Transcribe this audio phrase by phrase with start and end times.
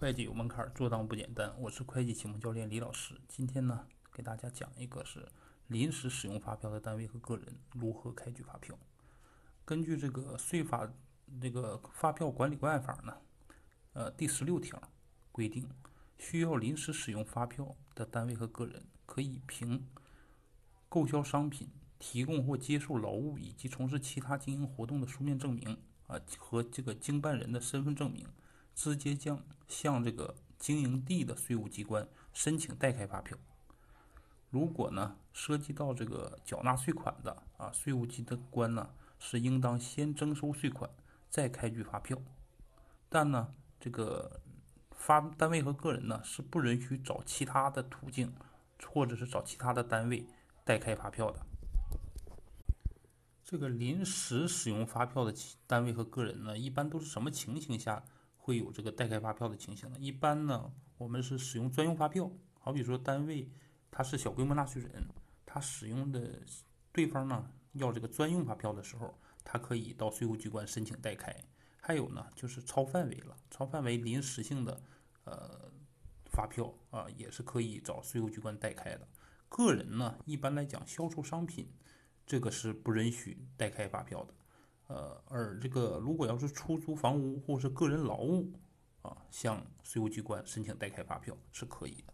[0.00, 1.52] 会计有门槛，做账不简单。
[1.58, 3.20] 我是会计启蒙教练李老师。
[3.26, 5.26] 今天呢，给大家讲一个是
[5.66, 8.78] 临时使用发票的单位和个人如何开具发票。
[9.64, 10.88] 根据这个税法
[11.40, 13.16] 这个发票管理办法呢，
[13.92, 14.80] 呃第十六条
[15.32, 15.68] 规定，
[16.16, 19.84] 需要临时使用发票的单位和个人，可以凭
[20.88, 21.68] 购销商品、
[21.98, 25.76] 提供或接受劳务以及从事其他经营活动的书面证明
[26.06, 28.28] 啊和这个经办人的身份证明。
[28.78, 33.36] 直接将向这个经营地的税务机关申请代开发票。
[34.50, 40.88] 如果呢涉及到这个缴纳税款的啊，税务机关呢是应当先征收税款，
[41.28, 42.16] 再开具发票。
[43.08, 44.40] 但呢这个
[44.92, 48.32] 发单位和个人呢是不允许找其他的途径，
[48.86, 50.24] 或者是找其他的单位
[50.64, 51.44] 代开发票的。
[53.42, 55.34] 这个临时使用发票的
[55.66, 58.04] 单位和个人呢，一般都是什么情形下？
[58.48, 59.96] 会有这个代开发票的情形呢？
[60.00, 62.30] 一般呢，我们是使用专用发票。
[62.58, 63.46] 好比说，单位
[63.90, 65.06] 他是小规模纳税人，
[65.44, 66.40] 他使用的
[66.90, 69.14] 对方呢要这个专用发票的时候，
[69.44, 71.36] 他可以到税务机关申请代开。
[71.78, 74.80] 还有呢，就是超范围了，超范围临时性的
[75.24, 75.70] 呃
[76.32, 79.06] 发票啊，也是可以找税务机关代开的。
[79.50, 81.70] 个人呢，一般来讲，销售商品
[82.26, 84.32] 这个是不允许代开发票的。
[84.88, 88.52] 呃，而这个如果要是出租房屋或是个人劳务，
[89.02, 92.12] 啊，向税务机关申请代开发票是可以的。